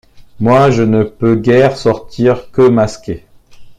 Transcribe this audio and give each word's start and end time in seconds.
Moi, 0.39 0.71
je 0.71 0.81
ne 0.81 1.03
peux 1.03 1.35
guère 1.35 1.77
sortir 1.77 2.49
que 2.49 2.67
masqué. 2.67 3.23